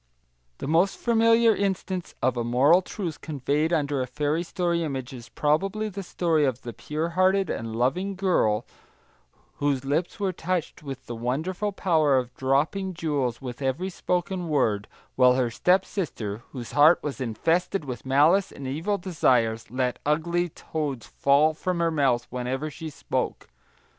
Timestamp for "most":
0.67-0.97